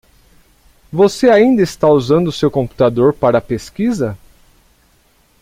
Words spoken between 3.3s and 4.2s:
a pesquisa?